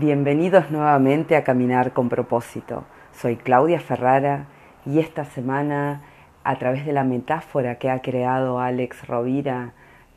Bienvenidos 0.00 0.70
nuevamente 0.70 1.36
a 1.36 1.44
Caminar 1.44 1.92
con 1.92 2.08
propósito. 2.08 2.84
Soy 3.12 3.36
Claudia 3.36 3.80
Ferrara 3.80 4.46
y 4.86 4.98
esta 4.98 5.26
semana, 5.26 6.00
a 6.42 6.56
través 6.58 6.86
de 6.86 6.94
la 6.94 7.04
metáfora 7.04 7.74
que 7.74 7.90
ha 7.90 8.00
creado 8.00 8.60
Alex 8.60 9.06
Rovira 9.06 9.74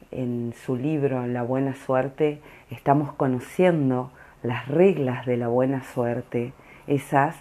en 0.10 0.54
su 0.66 0.78
libro 0.78 1.28
La 1.28 1.44
buena 1.44 1.76
suerte, 1.76 2.40
estamos 2.70 3.12
conociendo 3.12 4.10
las 4.42 4.70
reglas 4.70 5.26
de 5.26 5.36
la 5.36 5.50
buena 5.50 5.84
suerte, 5.84 6.54
esas 6.88 7.36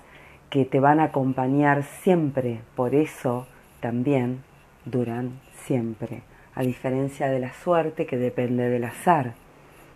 que 0.50 0.64
te 0.64 0.80
van 0.80 0.98
a 0.98 1.04
acompañar 1.04 1.84
siempre, 1.84 2.59
por 2.74 2.96
eso 2.96 3.46
también 3.79 4.43
duran 4.84 5.38
siempre, 5.52 6.24
a 6.56 6.62
diferencia 6.62 7.29
de 7.29 7.38
la 7.38 7.52
suerte 7.52 8.04
que 8.04 8.16
depende 8.16 8.68
del 8.68 8.82
azar, 8.82 9.34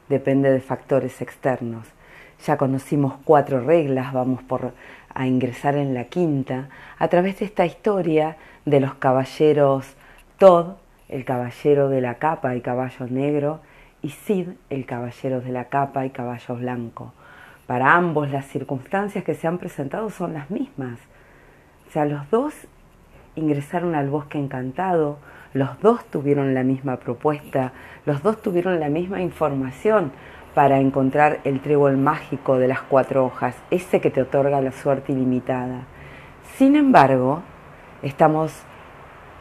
depende 0.09 0.53
de 0.53 0.61
factores 0.61 1.21
externos. 1.21 1.89
Ya 2.45 2.57
conocimos 2.57 3.15
cuatro 3.25 3.61
reglas, 3.61 4.13
vamos 4.13 4.43
por 4.43 4.73
a 5.17 5.27
ingresar 5.27 5.77
en 5.77 5.95
la 5.95 6.05
quinta, 6.05 6.69
a 6.99 7.09
través 7.09 7.39
de 7.39 7.47
esta 7.47 7.65
historia 7.65 8.37
de 8.67 8.81
los 8.81 8.95
caballeros 8.95 9.97
Todd, 10.39 10.75
el 11.09 11.25
caballero 11.25 11.89
de 11.89 12.03
la 12.03 12.17
capa 12.17 12.55
y 12.55 12.61
caballo 12.61 13.07
negro, 13.09 13.61
y 14.03 14.11
Sid, 14.11 14.49
el 14.69 14.85
caballero 14.85 15.41
de 15.41 15.53
la 15.53 15.65
capa 15.65 16.05
y 16.05 16.11
caballo 16.11 16.57
blanco. 16.57 17.15
Para 17.67 17.95
ambos 17.95 18.31
las 18.31 18.47
circunstancias 18.47 19.25
que 19.25 19.35
se 19.35 19.47
han 19.47 19.59
presentado 19.59 20.11
son 20.11 20.35
las 20.35 20.51
mismas. 20.51 20.99
O 21.89 21.93
sea, 21.93 22.05
los 22.05 22.29
dos 22.31 22.55
ingresaron 23.37 23.95
al 23.95 24.11
bosque 24.11 24.39
encantado, 24.39 25.19
los 25.55 25.81
dos 25.81 26.05
tuvieron 26.05 26.53
la 26.55 26.63
misma 26.63 26.99
propuesta, 26.99 27.73
los 28.05 28.23
dos 28.23 28.43
tuvieron 28.43 28.79
la 28.79 28.91
misma 28.91 29.23
información, 29.23 30.13
para 30.57 30.81
encontrar 30.81 31.41
el 31.45 31.61
trébol 31.61 31.99
mágico 31.99 32.57
de 32.57 32.67
las 32.67 32.81
cuatro 32.81 33.27
hojas, 33.27 33.55
ese 33.71 34.01
que 34.01 34.11
te 34.11 34.23
otorga 34.23 34.63
la 34.63 34.73
suerte 34.73 35.13
ilimitada. 35.13 35.83
Sin 36.57 36.77
embargo, 36.77 37.43
estamos 38.01 38.55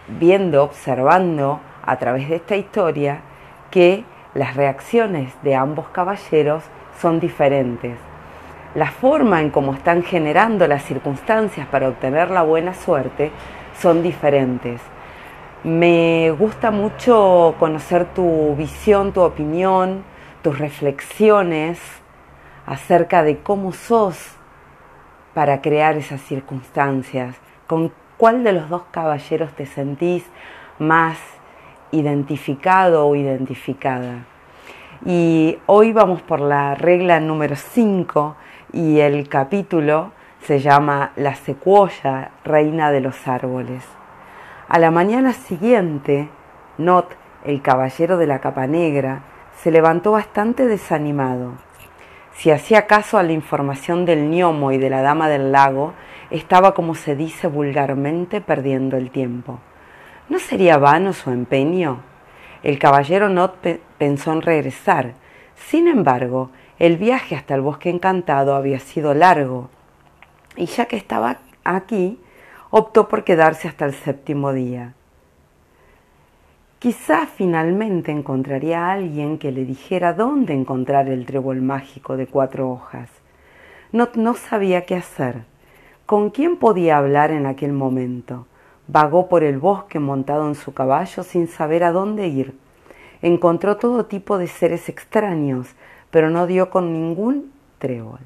viendo, 0.10 0.62
observando 0.62 1.62
a 1.86 1.96
través 2.00 2.28
de 2.28 2.36
esta 2.36 2.58
historia 2.58 3.22
que 3.72 4.04
las 4.34 4.58
reacciones 4.58 5.32
de 5.42 5.56
ambos 5.56 5.88
caballeros 5.88 6.66
son 7.00 7.22
diferentes. 7.22 7.98
La 8.74 8.92
forma 8.92 9.40
en 9.40 9.52
cómo 9.52 9.74
están 9.74 10.04
generando 10.04 10.68
las 10.68 10.84
circunstancias 10.84 11.66
para 11.68 11.88
obtener 11.88 12.30
la 12.30 12.42
buena 12.42 12.74
suerte 12.74 13.32
son 13.80 14.04
diferentes. 14.04 14.82
Me 15.64 16.32
gusta 16.38 16.72
mucho 16.72 17.56
conocer 17.58 18.04
tu 18.04 18.54
visión, 18.58 19.14
tu 19.14 19.22
opinión, 19.22 20.04
tus 20.46 20.60
reflexiones 20.60 21.80
acerca 22.68 23.24
de 23.24 23.40
cómo 23.40 23.72
sos 23.72 24.36
para 25.34 25.60
crear 25.60 25.98
esas 25.98 26.22
circunstancias, 26.22 27.36
con 27.66 27.92
cuál 28.18 28.44
de 28.44 28.54
los 28.54 28.70
dos 28.70 28.84
caballeros 28.92 29.52
te 29.54 29.66
sentís 29.66 30.24
más 30.78 31.18
identificado 31.92 33.08
o 33.08 33.16
identificada. 33.16 34.26
Y 35.04 35.58
hoy 35.66 35.94
vamos 35.94 36.22
por 36.22 36.42
la 36.42 36.76
regla 36.76 37.20
número 37.20 37.56
5 37.56 38.36
y 38.72 39.00
el 39.00 39.28
capítulo 39.28 40.12
se 40.42 40.60
llama 40.60 41.12
La 41.16 41.34
secuoya, 41.34 42.30
reina 42.44 42.92
de 42.92 43.02
los 43.02 43.28
árboles. 43.28 43.84
A 44.70 44.78
la 44.78 44.92
mañana 44.92 45.34
siguiente, 45.34 46.30
Not, 46.78 47.16
el 47.46 47.64
caballero 47.64 48.18
de 48.18 48.28
la 48.28 48.42
capa 48.42 48.68
negra, 48.68 49.24
se 49.66 49.72
levantó 49.72 50.12
bastante 50.12 50.68
desanimado. 50.68 51.54
Si 52.36 52.52
hacía 52.52 52.86
caso 52.86 53.18
a 53.18 53.24
la 53.24 53.32
información 53.32 54.06
del 54.06 54.30
gnomo 54.30 54.72
y 54.72 54.78
de 54.78 54.92
la 54.92 55.02
dama 55.02 55.28
del 55.28 55.52
lago, 55.52 55.96
estaba, 56.30 56.76
como 56.76 56.94
se 56.94 57.16
dice 57.16 57.48
vulgarmente, 57.48 58.42
perdiendo 58.42 58.96
el 58.96 59.10
tiempo. 59.10 59.60
¿No 60.30 60.38
sería 60.38 60.78
vano 60.78 61.14
su 61.14 61.32
empeño? 61.32 62.02
El 62.62 62.78
caballero 62.78 63.28
Not 63.28 63.56
pensó 63.98 64.34
en 64.34 64.44
regresar. 64.44 65.16
Sin 65.56 65.88
embargo, 65.88 66.52
el 66.78 66.98
viaje 66.98 67.36
hasta 67.36 67.56
el 67.56 67.62
bosque 67.62 67.90
encantado 67.90 68.54
había 68.54 68.78
sido 68.78 69.16
largo, 69.16 69.72
y 70.56 70.68
ya 70.68 70.86
que 70.86 70.98
estaba 70.98 71.40
aquí, 71.64 72.20
optó 72.70 73.08
por 73.08 73.24
quedarse 73.24 73.68
hasta 73.68 73.86
el 73.86 73.96
séptimo 73.96 74.54
día. 74.54 74.94
Quizá 76.86 77.26
finalmente 77.26 78.12
encontraría 78.12 78.86
a 78.86 78.92
alguien 78.92 79.40
que 79.40 79.52
le 79.52 79.66
dijera 79.66 80.14
dónde 80.14 80.54
encontrar 80.54 81.10
el 81.10 81.26
trébol 81.26 81.64
mágico 81.64 82.16
de 82.16 82.28
cuatro 82.28 82.70
hojas. 82.70 83.10
No, 83.92 84.10
no 84.14 84.36
sabía 84.36 84.86
qué 84.86 84.94
hacer. 84.94 85.46
¿Con 86.06 86.30
quién 86.30 86.58
podía 86.58 87.00
hablar 87.00 87.32
en 87.32 87.48
aquel 87.48 87.74
momento? 87.74 88.46
Vagó 88.88 89.30
por 89.30 89.44
el 89.44 89.58
bosque 89.58 89.98
montado 89.98 90.48
en 90.48 90.54
su 90.54 90.76
caballo 90.76 91.24
sin 91.24 91.48
saber 91.48 91.84
a 91.84 91.92
dónde 91.92 92.28
ir. 92.28 92.56
Encontró 93.24 93.78
todo 93.78 94.06
tipo 94.06 94.38
de 94.38 94.46
seres 94.46 94.88
extraños, 94.88 95.70
pero 96.12 96.30
no 96.30 96.46
dio 96.46 96.70
con 96.70 96.94
ningún 96.94 97.52
trébol. 97.80 98.20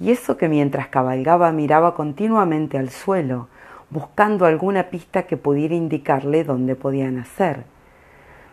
Y 0.00 0.10
eso 0.10 0.36
que 0.36 0.48
mientras 0.48 0.88
cabalgaba 0.88 1.52
miraba 1.52 1.94
continuamente 1.94 2.78
al 2.78 2.90
suelo, 2.90 3.46
buscando 3.90 4.44
alguna 4.44 4.90
pista 4.90 5.28
que 5.28 5.36
pudiera 5.36 5.76
indicarle 5.76 6.42
dónde 6.42 6.74
podía 6.74 7.08
nacer. 7.12 7.75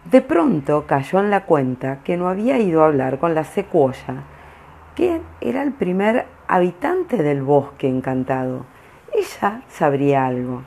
De 0.05 0.21
pronto 0.21 0.85
cayó 0.85 1.19
en 1.19 1.29
la 1.29 1.45
cuenta 1.45 1.99
que 2.03 2.17
no 2.17 2.27
había 2.27 2.57
ido 2.59 2.83
a 2.83 2.87
hablar 2.87 3.19
con 3.19 3.33
la 3.33 3.45
secuoya, 3.45 4.23
que 4.95 5.21
era 5.39 5.63
el 5.63 5.71
primer 5.71 6.25
habitante 6.47 7.23
del 7.23 7.41
bosque 7.41 7.87
encantado. 7.87 8.65
Ella 9.13 9.61
sabría 9.69 10.25
algo. 10.25 10.63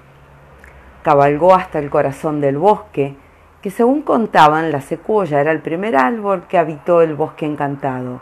Cabalgó 1.03 1.55
hasta 1.55 1.79
el 1.79 1.91
corazón 1.91 2.41
del 2.41 2.57
bosque, 2.57 3.15
que 3.61 3.71
según 3.71 4.03
contaban 4.03 4.73
la 4.73 4.81
secuoya 4.81 5.41
era 5.41 5.53
el 5.53 5.61
primer 5.61 5.97
árbol 5.97 6.47
que 6.49 6.57
habitó 6.57 7.03
el 7.03 7.15
bosque 7.15 7.45
encantado. 7.45 8.21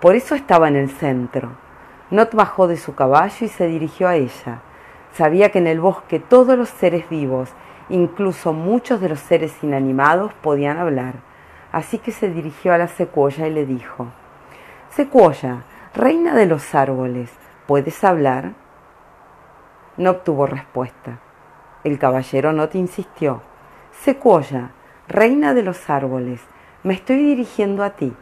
Por 0.00 0.16
eso 0.16 0.34
estaba 0.34 0.66
en 0.66 0.76
el 0.76 0.90
centro. 0.90 1.50
Not 2.10 2.34
bajó 2.34 2.66
de 2.66 2.76
su 2.76 2.94
caballo 2.94 3.46
y 3.46 3.48
se 3.48 3.68
dirigió 3.68 4.08
a 4.08 4.16
ella. 4.16 4.62
Sabía 5.12 5.50
que 5.50 5.58
en 5.58 5.68
el 5.68 5.80
bosque 5.80 6.18
todos 6.18 6.58
los 6.58 6.68
seres 6.68 7.08
vivos 7.08 7.50
Incluso 7.88 8.52
muchos 8.52 9.00
de 9.00 9.08
los 9.08 9.20
seres 9.20 9.62
inanimados 9.62 10.32
podían 10.34 10.78
hablar, 10.78 11.14
así 11.70 11.98
que 11.98 12.10
se 12.10 12.28
dirigió 12.28 12.72
a 12.72 12.78
la 12.78 12.88
secuoya 12.88 13.46
y 13.46 13.52
le 13.52 13.64
dijo, 13.64 14.08
Secuoya, 14.90 15.64
reina 15.94 16.34
de 16.34 16.46
los 16.46 16.74
árboles, 16.74 17.30
¿puedes 17.66 18.02
hablar? 18.02 18.54
No 19.96 20.10
obtuvo 20.10 20.46
respuesta. 20.46 21.20
El 21.84 21.98
caballero 21.98 22.52
no 22.52 22.68
te 22.68 22.78
insistió. 22.78 23.42
Secuoya, 23.92 24.70
reina 25.06 25.54
de 25.54 25.62
los 25.62 25.88
árboles, 25.88 26.40
me 26.82 26.94
estoy 26.94 27.16
dirigiendo 27.16 27.84
a 27.84 27.90
ti. 27.90 28.14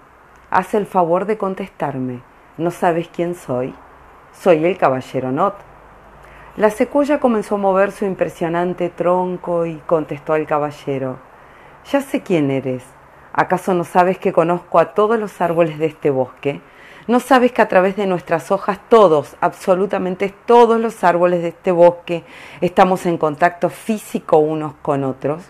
Haz 0.51 0.75
el 0.75 0.87
favor 0.87 1.25
de 1.25 1.39
contestarme. 1.39 2.23
¿No 2.59 2.71
sabes 2.71 3.09
quién 3.09 3.35
soy? 3.35 3.75
Soy 4.33 4.65
el 4.65 4.79
caballero 4.79 5.33
Not. 5.33 5.55
La 6.57 6.71
secuoya 6.71 7.19
comenzó 7.19 7.57
a 7.57 7.59
mover 7.59 7.91
su 7.91 8.05
impresionante 8.05 8.89
tronco 8.89 9.67
y 9.67 9.79
contestó 9.87 10.35
al 10.35 10.47
caballero 10.47 11.19
Ya 11.91 12.01
sé 12.01 12.23
quién 12.23 12.53
eres. 12.53 12.85
¿Acaso 13.33 13.75
no 13.75 13.83
sabes 13.83 14.19
que 14.19 14.33
conozco 14.33 14.79
a 14.79 14.95
todos 14.95 15.19
los 15.19 15.41
árboles 15.41 15.81
de 15.81 15.87
este 15.87 16.11
bosque? 16.11 16.61
¿No 17.09 17.19
sabes 17.19 17.51
que 17.51 17.61
a 17.61 17.67
través 17.67 17.97
de 17.97 18.07
nuestras 18.07 18.53
hojas 18.53 18.79
todos, 18.89 19.37
absolutamente 19.41 20.33
todos 20.47 20.81
los 20.81 21.03
árboles 21.03 21.43
de 21.43 21.49
este 21.49 21.73
bosque, 21.73 22.23
estamos 22.61 23.05
en 23.05 23.19
contacto 23.19 23.69
físico 23.69 24.39
unos 24.39 24.75
con 24.81 25.03
otros? 25.03 25.43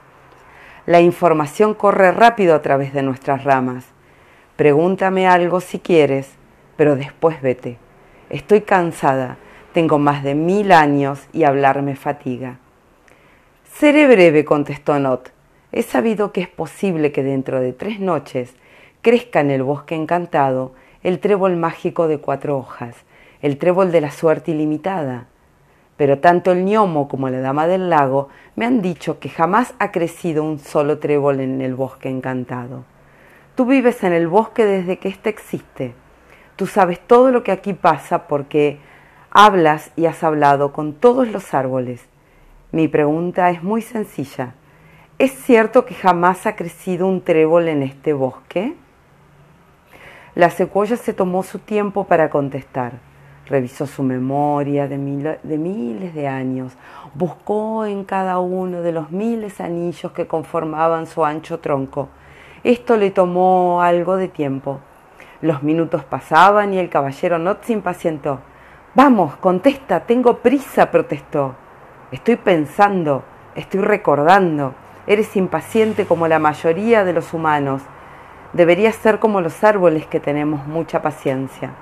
La 0.87 1.03
información 1.03 1.75
corre 1.75 2.13
rápido 2.13 2.55
a 2.55 2.63
través 2.63 2.95
de 2.95 3.03
nuestras 3.03 3.45
ramas. 3.45 3.85
Pregúntame 4.57 5.29
algo 5.29 5.61
si 5.61 5.81
quieres, 5.81 6.33
pero 6.79 6.97
después 6.97 7.43
vete. 7.43 7.77
Estoy 8.31 8.63
cansada 8.63 9.37
tengo 9.75 9.99
más 9.99 10.23
de 10.23 10.37
mil 10.37 10.71
años 10.71 11.27
y 11.33 11.43
hablar 11.43 11.83
me 11.83 11.97
fatiga. 11.97 12.59
Seré 13.65 14.07
breve, 14.07 14.45
contestó 14.45 15.01
Not. 15.01 15.31
He 15.73 15.83
sabido 15.83 16.31
que 16.31 16.41
es 16.43 16.49
posible 16.49 17.11
que 17.11 17.25
dentro 17.25 17.61
de 17.61 17.73
tres 17.73 17.99
noches 17.99 18.55
crezca 19.03 19.41
en 19.41 19.51
el 19.51 19.65
bosque 19.65 19.97
encantado 19.97 20.73
el 21.03 21.19
trébol 21.19 21.57
mágico 21.57 22.07
de 22.07 22.19
cuatro 22.19 22.57
hojas, 22.57 22.95
el 23.43 23.59
trébol 23.59 23.91
de 23.91 24.01
la 24.01 24.13
suerte 24.13 24.53
ilimitada. 24.53 25.27
Pero 25.97 26.21
tanto 26.21 26.53
el 26.53 26.65
gnomo 26.65 27.09
como 27.09 27.29
la 27.29 27.41
dama 27.41 27.67
del 27.67 27.91
lago 27.91 28.29
me 28.55 28.67
han 28.67 28.81
dicho 28.81 29.19
que 29.19 29.29
jamás 29.29 29.75
ha 29.81 29.91
crecido 29.91 30.45
un 30.45 30.61
solo 30.61 31.01
trébol 31.01 31.41
en 31.41 31.61
el 31.61 31.75
bosque 31.75 32.09
encantado. 32.09 32.85
Tú 33.57 33.67
vives 33.67 34.05
en 34.05 34.13
el 34.13 34.29
bosque 34.29 34.65
desde 34.65 35.01
que 35.01 35.09
éste 35.09 35.31
existe. 35.31 35.95
Tú 36.55 36.69
sabes 36.69 37.01
todo 37.01 37.33
lo 37.33 37.43
que 37.43 37.51
aquí 37.51 37.73
pasa 37.73 38.29
porque 38.29 38.79
Hablas 39.37 39.91
y 39.97 40.07
has 40.07 40.23
hablado 40.23 40.73
con 40.73 40.93
todos 40.93 41.27
los 41.27 41.55
árboles. 41.55 42.07
Mi 42.71 42.87
pregunta 42.87 43.51
es 43.51 43.65
muy 43.65 43.83
sencilla. 43.83 44.55
¿Es 45.19 45.33
cierto 45.33 45.85
que 45.85 45.97
jamás 45.97 46.47
ha 46.47 46.55
crecido 46.55 47.09
un 47.09 47.21
trébol 47.21 47.67
en 47.67 47.83
este 47.83 48.13
bosque? 48.13 48.77
La 50.37 50.51
secuoya 50.51 50.97
se 50.97 51.13
tomó 51.13 51.43
su 51.43 51.59
tiempo 51.59 52.05
para 52.05 52.31
contestar. 52.31 52.93
Revisó 53.47 53.89
su 53.89 54.05
memoria 54.05 54.87
de, 54.87 54.99
de, 55.43 55.59
miles 55.59 56.15
de 56.15 56.29
años, 56.29 56.75
buscó 57.15 57.87
en 57.87 58.05
cada 58.05 58.39
uno 58.39 58.83
de 58.83 58.93
los 58.93 59.11
miles 59.11 59.61
anillos 59.61 60.13
que 60.13 60.29
conformaban 60.29 61.09
su 61.09 61.25
ancho 61.25 61.59
tronco. 61.59 62.09
Esto 62.63 62.97
le 62.97 63.11
tomó 63.11 63.83
algo 63.83 64.15
de 64.15 64.29
tiempo. 64.29 64.79
Los 65.41 65.65
minutos 65.65 66.05
pasaban 66.05 66.73
y 66.73 66.79
el 66.79 66.89
caballero 66.89 67.41
Not 67.41 67.65
se 67.65 67.73
impacientó. 67.73 68.39
Vamos, 68.97 69.35
contesta, 69.39 70.07
tengo 70.07 70.39
prisa, 70.39 70.93
protestó. 70.93 71.57
Estoy 72.13 72.37
pensando, 72.37 73.25
estoy 73.57 73.81
recordando. 73.81 74.77
Eres 75.09 75.35
impaciente 75.35 76.07
como 76.07 76.29
la 76.29 76.39
mayoría 76.39 77.03
de 77.03 77.13
los 77.13 77.35
humanos. 77.35 77.83
Deberías 78.53 78.95
ser 78.95 79.19
como 79.19 79.41
los 79.41 79.65
árboles 79.65 80.07
que 80.07 80.21
tenemos 80.21 80.69
mucha 80.69 81.03
paciencia. 81.03 81.73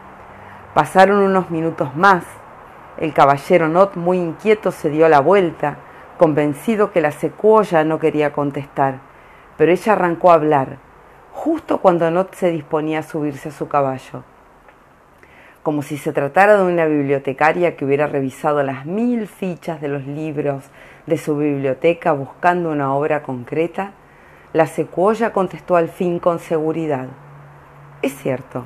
Pasaron 0.73 1.19
unos 1.19 1.51
minutos 1.51 1.95
más. 1.95 2.25
El 2.97 3.13
caballero 3.13 3.69
Not, 3.69 3.97
muy 3.97 4.17
inquieto, 4.17 4.71
se 4.71 4.89
dio 4.89 5.07
la 5.11 5.21
vuelta, 5.21 5.77
convencido 6.17 6.93
que 6.93 7.03
la 7.03 7.13
secuoya 7.13 7.85
no 7.85 7.99
quería 7.99 8.33
contestar, 8.33 9.01
pero 9.59 9.71
ella 9.71 9.93
arrancó 9.93 10.31
a 10.31 10.35
hablar 10.35 10.79
justo 11.33 11.79
cuando 11.79 12.11
Not 12.11 12.35
se 12.35 12.51
disponía 12.51 13.01
a 13.01 13.03
subirse 13.03 13.51
a 13.51 13.53
su 13.53 13.69
caballo. 13.69 14.32
Como 15.63 15.83
si 15.83 15.97
se 15.97 16.13
tratara 16.13 16.57
de 16.57 16.65
una 16.65 16.87
bibliotecaria 16.87 17.77
que 17.77 17.85
hubiera 17.85 18.09
revisado 18.09 18.65
las 18.65 18.85
mil 18.85 19.29
fichas 19.29 19.81
de 19.81 19.87
los 19.87 20.05
libros 20.05 20.65
de 21.07 21.17
su 21.19 21.37
biblioteca 21.37 22.11
buscando 22.13 22.71
una 22.71 22.93
obra 22.95 23.23
concreta, 23.23 23.93
la 24.53 24.67
secuoya 24.67 25.33
contestó 25.33 25.77
al 25.77 25.89
fin 25.89 26.19
con 26.19 26.41
seguridad. 26.41 27.07
Es 28.03 28.13
cierto, 28.17 28.65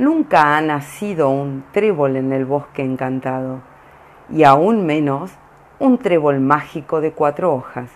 nunca 0.00 0.56
ha 0.56 0.60
nacido 0.60 1.30
un 1.30 1.64
trébol 1.70 2.16
en 2.16 2.32
el 2.32 2.44
bosque 2.44 2.82
encantado, 2.82 3.60
y 4.28 4.42
aún 4.42 4.86
menos 4.86 5.30
un 5.78 5.98
trébol 5.98 6.40
mágico 6.40 7.00
de 7.00 7.12
cuatro 7.12 7.54
hojas. 7.54 7.90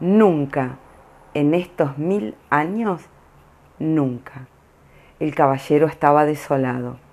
Nunca, 0.00 0.78
en 1.34 1.54
estos 1.54 1.98
mil 1.98 2.34
años, 2.50 3.02
nunca. 3.78 4.48
El 5.20 5.36
caballero 5.36 5.86
estaba 5.86 6.24
desolado. 6.24 7.03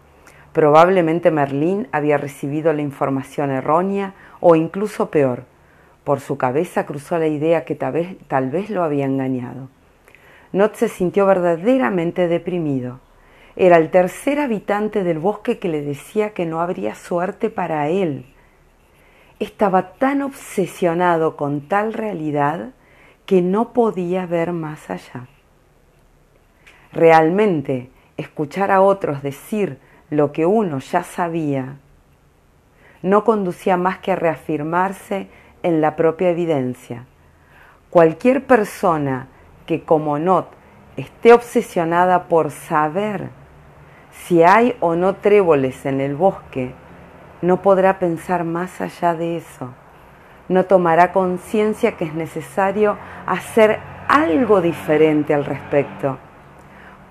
Probablemente 0.54 1.32
Merlín 1.32 1.88
había 1.92 2.18
recibido 2.18 2.74
la 2.74 2.82
información 2.82 3.52
errónea 3.52 4.14
o 4.42 4.56
incluso 4.56 5.10
peor. 5.10 5.46
Por 6.04 6.20
su 6.20 6.38
cabeza 6.38 6.86
cruzó 6.86 7.18
la 7.18 7.28
idea 7.28 7.64
que 7.64 7.76
tal 7.76 8.50
vez, 8.50 8.70
lo 8.70 8.84
había 8.84 9.06
engañado. 9.06 9.70
Not 10.52 10.76
se 10.76 10.90
sintió 10.90 11.26
verdaderamente 11.26 12.28
deprimido. 12.28 13.00
Era 13.56 13.78
el 13.78 13.92
tercer 13.92 14.40
habitante 14.40 15.04
del 15.04 15.20
bosque 15.20 15.60
que 15.60 15.70
le 15.70 15.82
decía 15.82 16.32
que 16.32 16.46
no 16.46 16.60
habría 16.60 16.96
suerte 16.96 17.50
para 17.50 17.88
él. 17.88 18.26
Estaba 19.40 19.94
tan 19.94 20.22
obsesionado 20.22 21.38
con 21.38 21.62
tal 21.62 21.94
realidad 21.94 22.72
que 23.26 23.42
no 23.42 23.72
podía 23.72 24.26
ver 24.26 24.52
más 24.52 24.90
allá. 24.90 25.28
Realmente, 26.92 27.90
escuchar 28.18 28.72
a 28.72 28.82
otros 28.82 29.24
decir 29.24 29.80
lo 30.12 30.32
que 30.32 30.46
uno 30.46 30.78
ya 30.78 31.02
sabía 31.02 31.78
no 33.02 33.24
conducía 33.24 33.78
más 33.78 33.98
que 33.98 34.12
a 34.12 34.16
reafirmarse 34.16 35.28
en 35.64 35.82
la 35.82 35.96
propia 35.96 36.30
evidencia. 36.30 37.06
Cualquier 37.90 38.46
persona 38.46 39.28
que 39.66 39.82
como 39.82 40.20
Not 40.20 40.50
esté 40.98 41.34
obsesionada 41.34 42.26
por 42.26 42.52
saber 42.52 43.30
si 44.12 44.44
hay 44.44 44.78
o 44.82 44.96
no 44.96 45.16
tréboles 45.16 45.88
en 45.88 46.00
el 46.00 46.16
bosque, 46.16 46.76
no 47.42 47.64
podrá 47.64 47.98
pensar 47.98 48.44
más 48.44 48.82
allá 48.82 49.16
de 49.16 49.38
eso. 49.38 49.74
No 50.48 50.66
tomará 50.66 51.12
conciencia 51.12 51.98
que 51.98 52.06
es 52.06 52.14
necesario 52.14 52.98
hacer 53.26 53.80
algo 54.08 54.62
diferente 54.62 55.34
al 55.34 55.46
respecto 55.46 56.20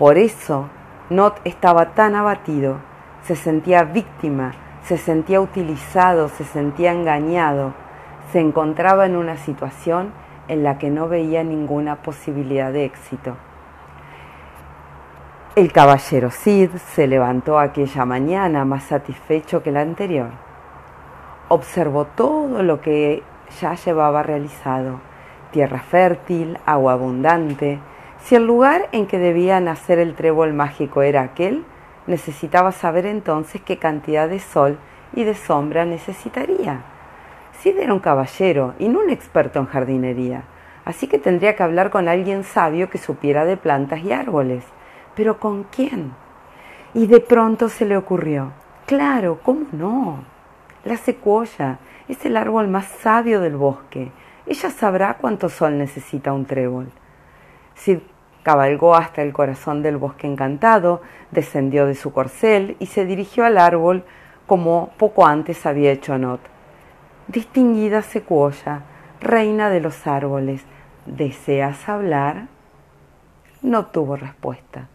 por 0.00 0.16
eso, 0.16 0.70
Not 1.10 1.42
estaba 1.44 1.92
tan 1.92 2.14
abatido, 2.14 2.78
se 3.22 3.36
sentía 3.36 3.84
víctima, 3.84 4.52
se 4.82 4.98
sentía 4.98 5.40
utilizado, 5.40 6.28
se 6.28 6.44
sentía 6.44 6.92
engañado, 6.92 7.74
se 8.32 8.40
encontraba 8.40 9.06
en 9.06 9.16
una 9.16 9.36
situación 9.36 10.12
en 10.48 10.62
la 10.62 10.78
que 10.78 10.90
no 10.90 11.08
veía 11.08 11.44
ninguna 11.44 11.96
posibilidad 11.96 12.72
de 12.72 12.84
éxito. 12.84 13.36
El 15.56 15.72
caballero 15.72 16.30
Cid 16.30 16.70
se 16.76 17.06
levantó 17.06 17.58
aquella 17.58 18.04
mañana 18.04 18.64
más 18.64 18.84
satisfecho 18.84 19.62
que 19.62 19.72
la 19.72 19.80
anterior. 19.80 20.30
Observó 21.48 22.04
todo 22.04 22.62
lo 22.62 22.80
que 22.80 23.22
ya 23.60 23.74
llevaba 23.74 24.22
realizado, 24.22 25.00
tierra 25.50 25.80
fértil, 25.80 26.58
agua 26.66 26.92
abundante, 26.92 27.80
si 28.22 28.36
el 28.36 28.46
lugar 28.46 28.88
en 28.92 29.06
que 29.06 29.18
debía 29.18 29.60
nacer 29.60 29.98
el 29.98 30.14
trébol 30.14 30.52
mágico 30.52 31.02
era 31.02 31.22
aquel, 31.22 31.64
necesitaba 32.10 32.72
saber 32.72 33.06
entonces 33.06 33.62
qué 33.62 33.78
cantidad 33.78 34.28
de 34.28 34.40
sol 34.40 34.78
y 35.14 35.24
de 35.24 35.34
sombra 35.34 35.86
necesitaría. 35.86 36.82
Sid 37.60 37.78
era 37.78 37.94
un 37.94 38.00
caballero 38.00 38.74
y 38.78 38.88
no 38.88 39.00
un 39.00 39.10
experto 39.10 39.58
en 39.58 39.66
jardinería, 39.66 40.42
así 40.84 41.06
que 41.06 41.18
tendría 41.18 41.56
que 41.56 41.62
hablar 41.62 41.90
con 41.90 42.08
alguien 42.08 42.44
sabio 42.44 42.90
que 42.90 42.98
supiera 42.98 43.44
de 43.44 43.56
plantas 43.56 44.00
y 44.00 44.12
árboles. 44.12 44.64
Pero 45.14 45.38
¿con 45.38 45.64
quién? 45.64 46.12
Y 46.94 47.06
de 47.06 47.20
pronto 47.20 47.68
se 47.68 47.86
le 47.86 47.96
ocurrió, 47.96 48.52
claro, 48.86 49.40
¿cómo 49.42 49.66
no? 49.72 50.24
La 50.84 50.96
secuoya 50.96 51.78
es 52.08 52.24
el 52.24 52.36
árbol 52.36 52.68
más 52.68 52.86
sabio 52.86 53.40
del 53.40 53.56
bosque. 53.56 54.10
Ella 54.46 54.70
sabrá 54.70 55.14
cuánto 55.14 55.48
sol 55.48 55.78
necesita 55.78 56.32
un 56.32 56.46
trébol. 56.46 56.90
Sid 57.74 57.98
cabalgó 58.42 58.94
hasta 58.94 59.22
el 59.22 59.32
corazón 59.32 59.82
del 59.82 59.96
bosque 59.96 60.26
encantado, 60.26 61.02
descendió 61.30 61.86
de 61.86 61.94
su 61.94 62.12
corcel 62.12 62.76
y 62.78 62.86
se 62.86 63.04
dirigió 63.04 63.44
al 63.44 63.58
árbol 63.58 64.04
como 64.46 64.90
poco 64.96 65.26
antes 65.26 65.66
había 65.66 65.92
hecho 65.92 66.18
Not. 66.18 66.40
Distinguida 67.28 68.02
secuoya, 68.02 68.82
reina 69.20 69.70
de 69.70 69.80
los 69.80 70.06
árboles, 70.06 70.62
¿deseas 71.06 71.88
hablar? 71.88 72.48
No 73.62 73.86
tuvo 73.86 74.16
respuesta. 74.16 74.88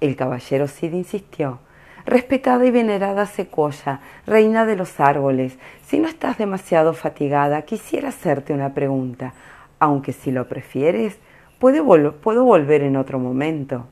El 0.00 0.16
caballero 0.16 0.68
Cid 0.68 0.92
insistió. 0.92 1.58
Respetada 2.06 2.64
y 2.64 2.70
venerada 2.70 3.26
secuoya, 3.26 4.00
reina 4.26 4.64
de 4.64 4.76
los 4.76 5.00
árboles, 5.00 5.58
si 5.84 5.98
no 5.98 6.06
estás 6.06 6.38
demasiado 6.38 6.94
fatigada, 6.94 7.62
quisiera 7.62 8.10
hacerte 8.10 8.52
una 8.52 8.74
pregunta, 8.74 9.34
aunque 9.80 10.12
si 10.12 10.30
lo 10.30 10.48
prefieres, 10.48 11.18
puedo 11.58 12.44
volver 12.44 12.82
en 12.82 12.96
otro 12.96 13.18
momento. 13.18 13.86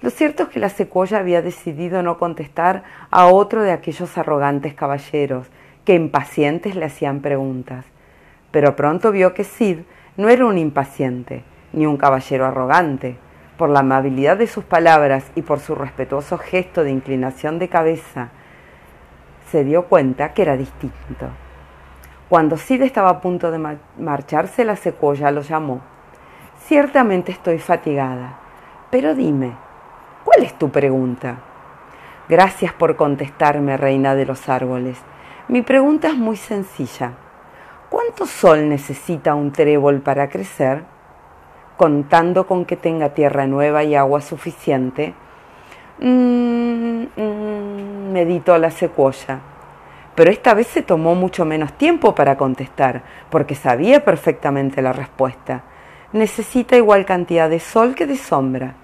Lo 0.00 0.10
cierto 0.10 0.42
es 0.42 0.48
que 0.48 0.58
la 0.58 0.68
secuoya 0.68 1.18
había 1.18 1.42
decidido 1.42 2.02
no 2.02 2.18
contestar 2.18 2.82
a 3.10 3.26
otro 3.26 3.62
de 3.62 3.70
aquellos 3.70 4.18
arrogantes 4.18 4.74
caballeros 4.74 5.46
que 5.84 5.94
impacientes 5.94 6.74
le 6.74 6.86
hacían 6.86 7.20
preguntas. 7.20 7.84
Pero 8.50 8.74
pronto 8.74 9.12
vio 9.12 9.32
que 9.32 9.44
Sid 9.44 9.78
no 10.16 10.28
era 10.28 10.44
un 10.44 10.58
impaciente, 10.58 11.44
ni 11.72 11.86
un 11.86 11.96
caballero 11.96 12.46
arrogante. 12.46 13.16
Por 13.56 13.70
la 13.70 13.80
amabilidad 13.80 14.36
de 14.36 14.48
sus 14.48 14.64
palabras 14.64 15.30
y 15.36 15.42
por 15.42 15.60
su 15.60 15.76
respetuoso 15.76 16.36
gesto 16.36 16.82
de 16.82 16.90
inclinación 16.90 17.60
de 17.60 17.68
cabeza, 17.68 18.30
se 19.52 19.62
dio 19.62 19.86
cuenta 19.86 20.34
que 20.34 20.42
era 20.42 20.56
distinto. 20.56 21.28
Cuando 22.28 22.56
Sid 22.56 22.82
estaba 22.82 23.10
a 23.10 23.20
punto 23.20 23.52
de 23.52 23.78
marcharse, 23.98 24.64
la 24.64 24.74
secuoya 24.74 25.30
lo 25.30 25.42
llamó 25.42 25.91
Ciertamente 26.66 27.32
estoy 27.32 27.58
fatigada, 27.58 28.38
pero 28.88 29.16
dime, 29.16 29.52
¿cuál 30.24 30.44
es 30.44 30.56
tu 30.56 30.70
pregunta? 30.70 31.38
Gracias 32.28 32.72
por 32.72 32.94
contestarme, 32.94 33.76
reina 33.76 34.14
de 34.14 34.26
los 34.26 34.48
árboles. 34.48 34.96
Mi 35.48 35.62
pregunta 35.62 36.06
es 36.06 36.14
muy 36.14 36.36
sencilla. 36.36 37.14
¿Cuánto 37.90 38.26
sol 38.26 38.68
necesita 38.68 39.34
un 39.34 39.50
trébol 39.50 40.02
para 40.02 40.28
crecer? 40.28 40.84
Contando 41.76 42.46
con 42.46 42.64
que 42.64 42.76
tenga 42.76 43.08
tierra 43.08 43.48
nueva 43.48 43.82
y 43.82 43.96
agua 43.96 44.20
suficiente. 44.20 45.14
Mmm, 45.98 47.06
meditó 48.12 48.56
la 48.56 48.70
secuoya. 48.70 49.40
Pero 50.14 50.30
esta 50.30 50.54
vez 50.54 50.68
se 50.68 50.82
tomó 50.82 51.16
mucho 51.16 51.44
menos 51.44 51.72
tiempo 51.72 52.14
para 52.14 52.36
contestar, 52.36 53.02
porque 53.30 53.56
sabía 53.56 54.04
perfectamente 54.04 54.80
la 54.80 54.92
respuesta 54.92 55.64
necesita 56.12 56.76
igual 56.76 57.04
cantidad 57.04 57.48
de 57.48 57.60
sol 57.60 57.94
que 57.94 58.06
de 58.06 58.16
sombra, 58.16 58.74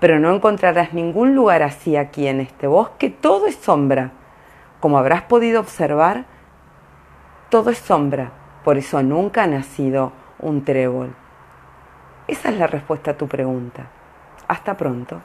pero 0.00 0.18
no 0.18 0.34
encontrarás 0.34 0.92
ningún 0.92 1.34
lugar 1.34 1.62
así 1.62 1.96
aquí 1.96 2.26
en 2.26 2.40
este 2.40 2.66
bosque, 2.66 3.10
todo 3.10 3.46
es 3.46 3.56
sombra. 3.56 4.12
Como 4.80 4.98
habrás 4.98 5.22
podido 5.22 5.60
observar, 5.60 6.24
todo 7.50 7.70
es 7.70 7.78
sombra, 7.78 8.32
por 8.64 8.78
eso 8.78 9.02
nunca 9.02 9.44
ha 9.44 9.46
nacido 9.46 10.12
un 10.40 10.64
trébol. 10.64 11.14
Esa 12.26 12.48
es 12.48 12.58
la 12.58 12.66
respuesta 12.66 13.12
a 13.12 13.16
tu 13.16 13.28
pregunta. 13.28 13.86
Hasta 14.48 14.76
pronto. 14.76 15.20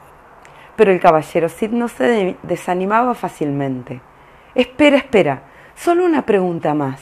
pero 0.76 0.92
el 0.92 1.00
caballero 1.00 1.48
Cid 1.48 1.72
no 1.72 1.88
se 1.88 2.36
desanimaba 2.44 3.14
fácilmente. 3.14 4.00
Espera, 4.54 4.96
espera, 4.98 5.42
solo 5.74 6.04
una 6.04 6.22
pregunta 6.22 6.72
más. 6.72 7.00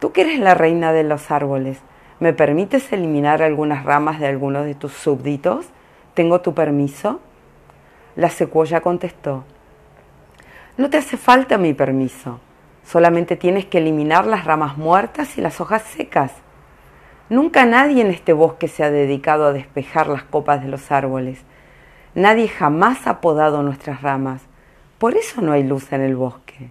Tú 0.00 0.12
que 0.12 0.20
eres 0.20 0.38
la 0.38 0.52
reina 0.52 0.92
de 0.92 1.02
los 1.02 1.30
árboles, 1.30 1.80
¿me 2.24 2.32
permites 2.32 2.90
eliminar 2.90 3.42
algunas 3.42 3.84
ramas 3.84 4.18
de 4.18 4.26
algunos 4.26 4.64
de 4.64 4.74
tus 4.74 4.94
súbditos? 4.94 5.66
¿Tengo 6.14 6.40
tu 6.40 6.54
permiso? 6.54 7.20
La 8.16 8.30
secuoya 8.30 8.80
contestó, 8.80 9.44
No 10.78 10.88
te 10.88 10.96
hace 10.96 11.18
falta 11.18 11.58
mi 11.58 11.74
permiso, 11.74 12.40
solamente 12.82 13.36
tienes 13.36 13.66
que 13.66 13.76
eliminar 13.76 14.26
las 14.26 14.46
ramas 14.46 14.78
muertas 14.78 15.36
y 15.36 15.42
las 15.42 15.60
hojas 15.60 15.82
secas. 15.82 16.32
Nunca 17.28 17.66
nadie 17.66 18.00
en 18.00 18.10
este 18.10 18.32
bosque 18.32 18.68
se 18.68 18.84
ha 18.84 18.90
dedicado 18.90 19.44
a 19.44 19.52
despejar 19.52 20.06
las 20.06 20.22
copas 20.22 20.62
de 20.62 20.68
los 20.68 20.90
árboles. 20.90 21.42
Nadie 22.14 22.48
jamás 22.48 23.06
ha 23.06 23.20
podado 23.20 23.62
nuestras 23.62 24.00
ramas. 24.00 24.40
Por 24.96 25.14
eso 25.14 25.42
no 25.42 25.52
hay 25.52 25.62
luz 25.62 25.92
en 25.92 26.00
el 26.00 26.16
bosque, 26.16 26.70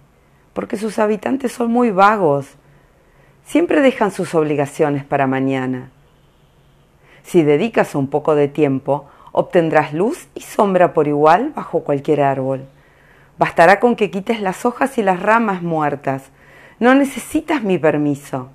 porque 0.54 0.78
sus 0.78 0.98
habitantes 0.98 1.52
son 1.52 1.70
muy 1.70 1.92
vagos. 1.92 2.58
Siempre 3.46 3.82
dejan 3.82 4.12
sus 4.12 4.34
obligaciones 4.36 5.04
para 5.04 5.28
mañana. 5.28 5.90
Si 7.24 7.44
dedicas 7.44 7.96
un 7.96 8.08
poco 8.08 8.36
de 8.36 8.48
tiempo, 8.48 9.06
obtendrás 9.32 9.94
luz 9.94 10.28
y 10.34 10.42
sombra 10.42 10.94
por 10.94 11.08
igual 11.08 11.52
bajo 11.56 11.84
cualquier 11.84 12.22
árbol. 12.22 12.66
Bastará 13.38 13.80
con 13.80 13.96
que 13.96 14.12
quites 14.12 14.42
las 14.42 14.66
hojas 14.66 14.98
y 14.98 15.04
las 15.04 15.22
ramas 15.22 15.62
muertas. 15.62 16.32
No 16.80 16.96
necesitas 16.96 17.64
mi 17.64 17.78
permiso. 17.78 18.50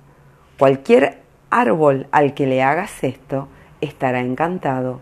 Cualquier 0.57 1.19
árbol 1.49 2.07
al 2.11 2.33
que 2.33 2.47
le 2.47 2.63
hagas 2.63 3.03
esto 3.03 3.47
estará 3.81 4.19
encantado. 4.19 5.01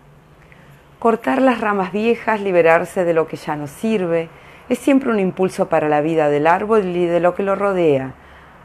Cortar 1.00 1.42
las 1.42 1.62
ramas 1.62 1.92
viejas, 1.92 2.42
liberarse 2.42 3.06
de 3.06 3.14
lo 3.14 3.28
que 3.28 3.38
ya 3.38 3.56
no 3.56 3.68
sirve, 3.68 4.30
es 4.68 4.80
siempre 4.80 5.10
un 5.10 5.20
impulso 5.20 5.70
para 5.70 5.88
la 5.90 6.02
vida 6.02 6.30
del 6.30 6.48
árbol 6.48 6.86
y 6.86 7.06
de 7.06 7.20
lo 7.20 7.36
que 7.36 7.44
lo 7.44 7.56
rodea, 7.56 8.14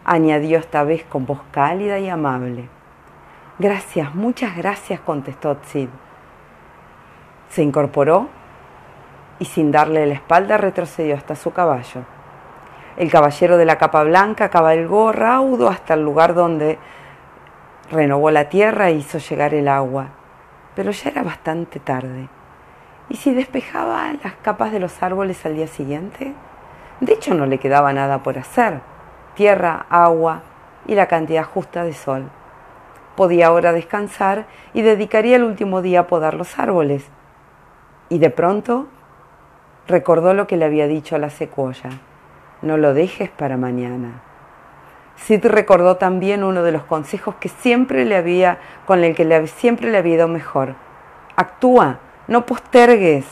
añadió 0.04 0.58
esta 0.58 0.84
vez 0.84 1.04
con 1.04 1.26
voz 1.26 1.40
cálida 1.50 1.98
y 1.98 2.08
amable. 2.08 2.68
Gracias, 3.58 4.14
muchas 4.14 4.56
gracias, 4.56 5.00
contestó 5.00 5.56
Tzid. 5.56 5.88
Se 7.48 7.62
incorporó 7.62 8.28
y 9.38 9.44
sin 9.44 9.70
darle 9.70 10.06
la 10.06 10.14
espalda 10.14 10.56
retrocedió 10.56 11.14
hasta 11.14 11.36
su 11.36 11.52
caballo. 11.52 12.02
El 12.96 13.10
caballero 13.10 13.56
de 13.56 13.64
la 13.64 13.78
capa 13.78 14.02
blanca 14.04 14.50
cabalgó 14.50 15.12
raudo 15.12 15.68
hasta 15.68 15.94
el 15.94 16.02
lugar 16.02 16.34
donde 16.34 16.78
renovó 17.90 18.30
la 18.30 18.48
tierra 18.48 18.88
e 18.88 18.94
hizo 18.94 19.18
llegar 19.18 19.54
el 19.54 19.68
agua, 19.68 20.08
pero 20.74 20.90
ya 20.90 21.10
era 21.10 21.22
bastante 21.22 21.80
tarde. 21.80 22.28
¿Y 23.08 23.16
si 23.16 23.34
despejaba 23.34 24.12
las 24.22 24.34
capas 24.42 24.72
de 24.72 24.80
los 24.80 25.02
árboles 25.02 25.44
al 25.44 25.56
día 25.56 25.66
siguiente? 25.66 26.34
De 27.00 27.12
hecho, 27.12 27.34
no 27.34 27.46
le 27.46 27.58
quedaba 27.58 27.92
nada 27.92 28.22
por 28.22 28.38
hacer. 28.38 28.80
Tierra, 29.34 29.86
agua 29.88 30.42
y 30.86 30.94
la 30.94 31.06
cantidad 31.06 31.44
justa 31.44 31.84
de 31.84 31.94
sol. 31.94 32.28
Podía 33.16 33.46
ahora 33.46 33.72
descansar 33.72 34.46
y 34.74 34.82
dedicaría 34.82 35.36
el 35.36 35.44
último 35.44 35.80
día 35.80 36.00
a 36.00 36.06
podar 36.06 36.34
los 36.34 36.58
árboles. 36.58 37.06
Y 38.10 38.18
de 38.18 38.28
pronto 38.28 38.88
recordó 39.86 40.34
lo 40.34 40.46
que 40.46 40.58
le 40.58 40.66
había 40.66 40.86
dicho 40.86 41.16
a 41.16 41.18
la 41.18 41.30
secuoya. 41.30 41.90
No 42.60 42.76
lo 42.76 42.92
dejes 42.92 43.30
para 43.30 43.56
mañana. 43.56 44.20
Sid 45.16 45.46
recordó 45.46 45.96
también 45.96 46.44
uno 46.44 46.62
de 46.62 46.72
los 46.72 46.84
consejos 46.84 47.34
que 47.36 47.48
siempre 47.48 48.04
le 48.04 48.16
había, 48.16 48.58
con 48.86 49.02
el 49.02 49.14
que 49.14 49.24
le, 49.24 49.46
siempre 49.46 49.90
le 49.90 49.98
había 49.98 50.16
ido 50.16 50.28
mejor. 50.28 50.74
Actúa, 51.36 52.00
no 52.28 52.44
postergues. 52.44 53.26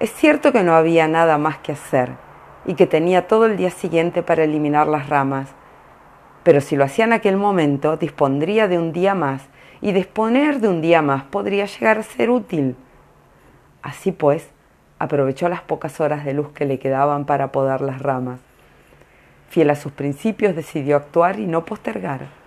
Es 0.00 0.12
cierto 0.12 0.52
que 0.52 0.64
no 0.64 0.74
había 0.74 1.06
nada 1.06 1.38
más 1.38 1.58
que 1.58 1.72
hacer 1.72 2.24
y 2.66 2.74
que 2.74 2.86
tenía 2.86 3.26
todo 3.26 3.46
el 3.46 3.56
día 3.56 3.70
siguiente 3.70 4.22
para 4.22 4.44
eliminar 4.44 4.86
las 4.86 5.08
ramas, 5.08 5.54
pero 6.44 6.60
si 6.60 6.76
lo 6.76 6.84
hacía 6.84 7.06
en 7.06 7.14
aquel 7.14 7.36
momento, 7.36 7.96
dispondría 7.96 8.68
de 8.68 8.78
un 8.78 8.92
día 8.92 9.14
más 9.14 9.42
y 9.80 9.92
disponer 9.92 10.60
de 10.60 10.68
un 10.68 10.82
día 10.82 11.02
más 11.02 11.24
podría 11.24 11.64
llegar 11.64 11.98
a 11.98 12.02
ser 12.02 12.30
útil. 12.30 12.76
Así 13.82 14.12
pues, 14.12 14.50
aprovechó 14.98 15.48
las 15.48 15.62
pocas 15.62 16.00
horas 16.00 16.24
de 16.24 16.34
luz 16.34 16.50
que 16.52 16.66
le 16.66 16.78
quedaban 16.78 17.24
para 17.24 17.50
podar 17.50 17.80
las 17.80 18.00
ramas. 18.00 18.40
Fiel 19.48 19.70
a 19.70 19.74
sus 19.74 19.92
principios, 19.92 20.54
decidió 20.54 20.96
actuar 20.96 21.38
y 21.40 21.46
no 21.46 21.64
postergar. 21.64 22.43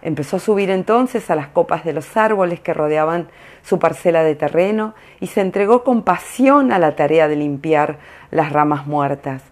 Empezó 0.00 0.36
a 0.36 0.40
subir 0.40 0.70
entonces 0.70 1.30
a 1.30 1.34
las 1.34 1.48
copas 1.48 1.84
de 1.84 1.92
los 1.92 2.16
árboles 2.16 2.60
que 2.60 2.72
rodeaban 2.72 3.28
su 3.62 3.78
parcela 3.78 4.22
de 4.22 4.36
terreno 4.36 4.94
y 5.20 5.26
se 5.26 5.40
entregó 5.40 5.82
con 5.82 6.02
pasión 6.02 6.72
a 6.72 6.78
la 6.78 6.94
tarea 6.94 7.26
de 7.26 7.36
limpiar 7.36 7.98
las 8.30 8.52
ramas 8.52 8.86
muertas. 8.86 9.42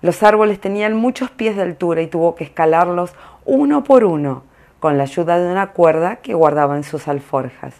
Los 0.00 0.22
árboles 0.22 0.60
tenían 0.60 0.96
muchos 0.96 1.30
pies 1.30 1.56
de 1.56 1.62
altura 1.62 2.02
y 2.02 2.06
tuvo 2.06 2.34
que 2.34 2.44
escalarlos 2.44 3.14
uno 3.44 3.84
por 3.84 4.04
uno 4.04 4.44
con 4.80 4.98
la 4.98 5.04
ayuda 5.04 5.38
de 5.38 5.50
una 5.50 5.68
cuerda 5.68 6.16
que 6.16 6.34
guardaba 6.34 6.76
en 6.76 6.82
sus 6.82 7.06
alforjas. 7.06 7.74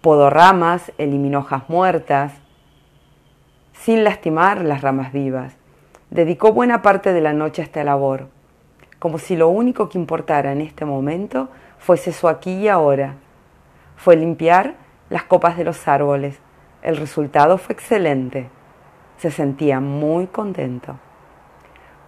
Podó 0.00 0.30
ramas, 0.30 0.92
eliminó 0.98 1.40
hojas 1.40 1.68
muertas, 1.68 2.32
sin 3.72 4.04
lastimar 4.04 4.62
las 4.62 4.80
ramas 4.80 5.12
vivas. 5.12 5.56
Dedicó 6.10 6.52
buena 6.52 6.80
parte 6.80 7.12
de 7.12 7.20
la 7.20 7.32
noche 7.32 7.60
a 7.60 7.64
esta 7.64 7.84
labor, 7.84 8.28
como 8.98 9.18
si 9.18 9.36
lo 9.36 9.48
único 9.48 9.88
que 9.88 9.98
importara 9.98 10.52
en 10.52 10.60
este 10.60 10.84
momento 10.84 11.48
fuese 11.78 12.12
su 12.12 12.28
aquí 12.28 12.52
y 12.52 12.68
ahora. 12.68 13.14
Fue 13.96 14.16
limpiar 14.16 14.74
las 15.10 15.24
copas 15.24 15.56
de 15.56 15.64
los 15.64 15.86
árboles. 15.88 16.38
El 16.82 16.96
resultado 16.96 17.58
fue 17.58 17.74
excelente. 17.74 18.48
Se 19.18 19.30
sentía 19.30 19.80
muy 19.80 20.26
contento. 20.26 20.96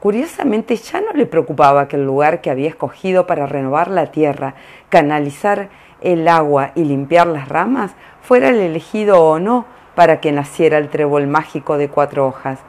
Curiosamente 0.00 0.76
ya 0.76 1.00
no 1.00 1.12
le 1.12 1.26
preocupaba 1.26 1.88
que 1.88 1.96
el 1.96 2.04
lugar 2.04 2.40
que 2.40 2.50
había 2.50 2.68
escogido 2.68 3.26
para 3.26 3.46
renovar 3.46 3.88
la 3.88 4.12
tierra, 4.12 4.54
canalizar 4.88 5.70
el 6.00 6.28
agua 6.28 6.70
y 6.76 6.84
limpiar 6.84 7.26
las 7.26 7.48
ramas 7.48 7.94
fuera 8.22 8.50
el 8.50 8.60
elegido 8.60 9.24
o 9.24 9.40
no 9.40 9.64
para 9.96 10.20
que 10.20 10.30
naciera 10.30 10.78
el 10.78 10.88
trébol 10.88 11.26
mágico 11.26 11.76
de 11.76 11.88
cuatro 11.88 12.28
hojas. 12.28 12.60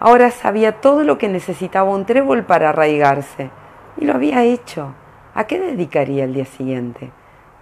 Ahora 0.00 0.30
sabía 0.30 0.80
todo 0.82 1.04
lo 1.04 1.16
que 1.16 1.30
necesitaba 1.30 1.88
un 1.88 2.04
trébol 2.04 2.44
para 2.44 2.68
arraigarse. 2.68 3.48
Y 3.96 4.04
lo 4.04 4.14
había 4.14 4.42
hecho. 4.44 4.94
¿A 5.34 5.44
qué 5.46 5.58
dedicaría 5.58 6.24
el 6.24 6.34
día 6.34 6.44
siguiente? 6.44 7.10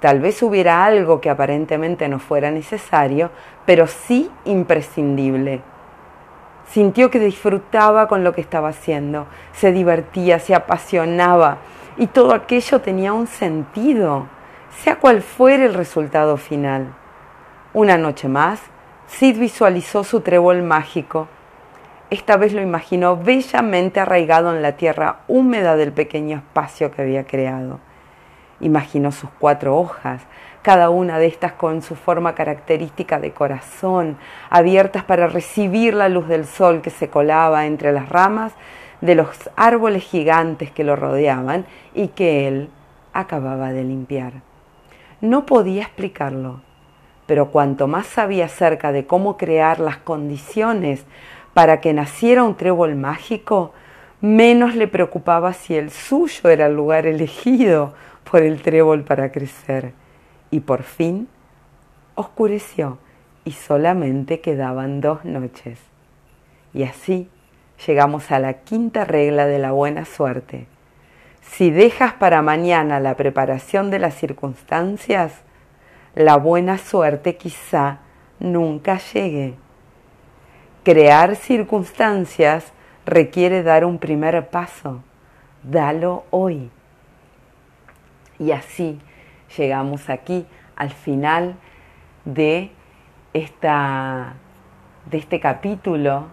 Tal 0.00 0.20
vez 0.20 0.42
hubiera 0.42 0.84
algo 0.84 1.20
que 1.20 1.30
aparentemente 1.30 2.08
no 2.08 2.18
fuera 2.18 2.50
necesario, 2.50 3.30
pero 3.64 3.86
sí 3.86 4.30
imprescindible. 4.44 5.62
Sintió 6.66 7.10
que 7.10 7.18
disfrutaba 7.18 8.08
con 8.08 8.24
lo 8.24 8.32
que 8.32 8.40
estaba 8.40 8.70
haciendo, 8.70 9.26
se 9.52 9.72
divertía, 9.72 10.38
se 10.38 10.54
apasionaba 10.54 11.58
y 11.96 12.08
todo 12.08 12.34
aquello 12.34 12.80
tenía 12.80 13.12
un 13.12 13.26
sentido, 13.26 14.26
sea 14.82 14.96
cual 14.96 15.22
fuera 15.22 15.64
el 15.64 15.74
resultado 15.74 16.36
final. 16.36 16.94
Una 17.74 17.96
noche 17.96 18.28
más, 18.28 18.60
Sid 19.06 19.38
visualizó 19.38 20.02
su 20.04 20.20
trébol 20.20 20.62
mágico 20.62 21.28
esta 22.12 22.37
vez 22.37 22.52
lo 22.52 22.61
imaginó 22.61 23.16
bellamente 23.16 23.99
arraigado 23.99 24.54
en 24.54 24.61
la 24.61 24.73
tierra 24.73 25.21
húmeda 25.28 25.76
del 25.76 25.92
pequeño 25.92 26.37
espacio 26.37 26.90
que 26.90 27.00
había 27.00 27.25
creado. 27.25 27.81
Imaginó 28.61 29.12
sus 29.12 29.31
cuatro 29.38 29.78
hojas, 29.78 30.21
cada 30.61 30.90
una 30.90 31.19
de 31.19 31.25
estas 31.25 31.52
con 31.52 31.81
su 31.81 31.97
forma 31.97 32.35
característica 32.35 33.19
de 33.19 33.33
corazón, 33.33 34.19
abiertas 34.50 35.04
para 35.04 35.26
recibir 35.26 35.95
la 35.95 36.11
luz 36.11 36.28
del 36.28 36.45
sol 36.45 36.83
que 36.83 36.90
se 36.90 37.09
colaba 37.09 37.64
entre 37.64 37.92
las 37.92 38.11
ramas 38.11 38.52
de 39.00 39.14
los 39.14 39.49
árboles 39.57 40.04
gigantes 40.04 40.71
que 40.71 40.85
lo 40.85 40.97
rodeaban 40.97 41.64
y 41.95 42.09
que 42.09 42.47
él 42.47 42.69
acababa 43.14 43.73
de 43.73 43.85
limpiar. 43.85 44.35
No 45.23 45.47
podía 45.47 45.85
explicarlo, 45.85 46.61
pero 47.25 47.50
cuanto 47.50 47.88
más 47.88 48.07
sabía 48.07 48.45
acerca 48.45 48.92
de 48.92 49.07
cómo 49.07 49.38
crear 49.38 49.81
las 49.81 49.97
condiciones 49.97 51.07
para 51.54 51.80
que 51.80 51.92
naciera 51.92 52.42
un 52.42 52.56
trébol 52.56 52.97
mágico, 52.97 53.73
menos 54.21 54.75
le 54.75 54.88
preocupaba 54.88 55.52
si 55.52 55.75
el 55.75 55.90
suyo 55.90 56.49
era 56.50 56.66
el 56.66 56.75
lugar 56.75 57.06
elegido 57.06 57.94
por 58.30 58.42
el 58.42 58.62
trébol 58.62 59.02
para 59.02 59.32
crecer. 59.32 59.92
Y 60.50 60.61
por 60.61 60.82
fin 60.82 61.28
oscureció 62.14 62.99
y 63.44 63.52
solamente 63.52 64.40
quedaban 64.40 65.00
dos 65.00 65.25
noches. 65.25 65.78
Y 66.73 66.85
así 66.85 67.28
llegamos 67.87 68.30
a 68.30 68.38
la 68.38 68.54
quinta 68.54 69.04
regla 69.04 69.47
de 69.47 69.59
la 69.59 69.73
buena 69.73 70.04
suerte. 70.04 70.66
Si 71.42 71.71
dejas 71.71 72.14
para 72.14 72.40
mañana 72.40 73.00
la 73.00 73.16
preparación 73.16 73.90
de 73.90 73.99
las 73.99 74.14
circunstancias, 74.14 75.42
la 76.14 76.37
buena 76.37 76.78
suerte 76.78 77.37
quizá 77.37 77.99
nunca 78.38 78.99
llegue. 79.12 79.54
Crear 80.84 81.36
circunstancias 81.36 82.72
requiere 83.06 83.62
dar 83.62 83.84
un 83.84 83.98
primer 83.98 84.48
paso. 84.50 85.00
Dalo 85.62 86.24
hoy. 86.30 86.72
Y 88.40 88.50
así 88.50 89.00
llegamos 89.56 90.10
aquí 90.10 90.44
al 90.74 90.90
final 90.90 91.54
de 92.24 92.72
esta, 93.32 94.34
de 95.06 95.18
este 95.18 95.38
capítulo 95.38 96.26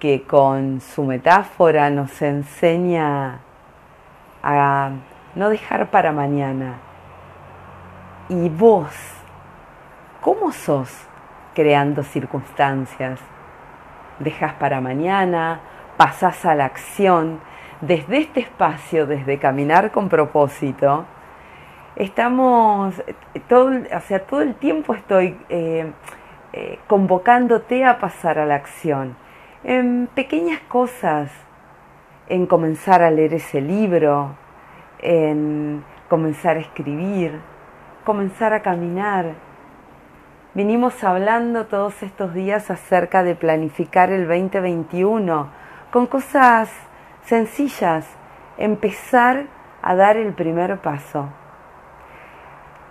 que 0.00 0.24
con 0.24 0.80
su 0.80 1.04
metáfora 1.04 1.88
nos 1.88 2.20
enseña 2.20 3.42
a 4.42 4.90
no 5.36 5.48
dejar 5.50 5.88
para 5.92 6.10
mañana. 6.10 6.80
Y 8.28 8.48
vos, 8.48 8.92
¿cómo 10.20 10.50
sos 10.50 10.90
creando 11.54 12.02
circunstancias? 12.02 13.20
¿Dejas 14.22 14.54
para 14.54 14.80
mañana? 14.80 15.60
¿Pasás 15.96 16.44
a 16.44 16.54
la 16.54 16.66
acción? 16.66 17.40
Desde 17.80 18.18
este 18.18 18.38
espacio, 18.38 19.04
desde 19.04 19.38
caminar 19.38 19.90
con 19.90 20.08
propósito, 20.08 21.04
estamos, 21.96 23.02
todo, 23.48 23.72
o 23.72 24.00
sea, 24.00 24.20
todo 24.20 24.42
el 24.42 24.54
tiempo 24.54 24.94
estoy 24.94 25.36
eh, 25.48 25.90
eh, 26.52 26.78
convocándote 26.86 27.84
a 27.84 27.98
pasar 27.98 28.38
a 28.38 28.46
la 28.46 28.54
acción, 28.54 29.16
en 29.64 30.08
pequeñas 30.14 30.60
cosas, 30.68 31.32
en 32.28 32.46
comenzar 32.46 33.02
a 33.02 33.10
leer 33.10 33.34
ese 33.34 33.60
libro, 33.60 34.36
en 35.00 35.82
comenzar 36.08 36.58
a 36.58 36.60
escribir, 36.60 37.40
comenzar 38.04 38.52
a 38.52 38.62
caminar. 38.62 39.34
Vinimos 40.54 41.02
hablando 41.02 41.64
todos 41.64 42.02
estos 42.02 42.34
días 42.34 42.70
acerca 42.70 43.22
de 43.22 43.34
planificar 43.34 44.10
el 44.10 44.28
2021 44.28 45.48
con 45.90 46.06
cosas 46.06 46.70
sencillas, 47.22 48.06
empezar 48.58 49.46
a 49.80 49.94
dar 49.94 50.18
el 50.18 50.34
primer 50.34 50.76
paso. 50.80 51.30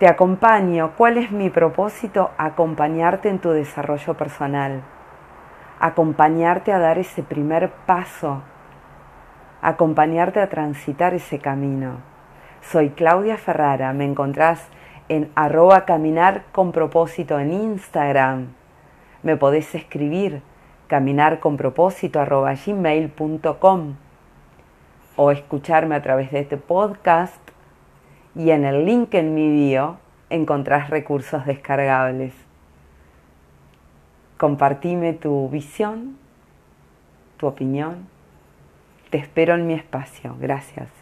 Te 0.00 0.08
acompaño. 0.08 0.94
¿Cuál 0.96 1.18
es 1.18 1.30
mi 1.30 1.50
propósito? 1.50 2.32
Acompañarte 2.36 3.28
en 3.28 3.38
tu 3.38 3.50
desarrollo 3.50 4.14
personal. 4.14 4.82
Acompañarte 5.78 6.72
a 6.72 6.80
dar 6.80 6.98
ese 6.98 7.22
primer 7.22 7.70
paso. 7.86 8.42
Acompañarte 9.60 10.40
a 10.40 10.48
transitar 10.48 11.14
ese 11.14 11.38
camino. 11.38 11.98
Soy 12.60 12.90
Claudia 12.90 13.36
Ferrara. 13.36 13.92
Me 13.92 14.04
encontrás 14.04 14.68
en 15.08 15.30
arroba 15.34 15.84
caminar 15.84 16.44
con 16.52 16.72
propósito 16.72 17.38
en 17.38 17.52
Instagram. 17.52 18.48
Me 19.22 19.36
podés 19.36 19.74
escribir 19.74 20.42
caminar 20.86 21.40
con 21.40 21.56
propósito 21.56 22.20
arroba 22.20 22.54
gmail.com 22.54 23.94
o 25.16 25.30
escucharme 25.30 25.94
a 25.94 26.02
través 26.02 26.30
de 26.30 26.40
este 26.40 26.56
podcast 26.56 27.40
y 28.34 28.50
en 28.50 28.64
el 28.64 28.84
link 28.84 29.14
en 29.14 29.34
mi 29.34 29.48
bio 29.50 29.98
encontrás 30.30 30.90
recursos 30.90 31.44
descargables. 31.46 32.34
Compartime 34.38 35.12
tu 35.12 35.48
visión, 35.48 36.16
tu 37.36 37.46
opinión. 37.46 38.08
Te 39.10 39.18
espero 39.18 39.54
en 39.54 39.66
mi 39.66 39.74
espacio. 39.74 40.36
Gracias. 40.40 41.01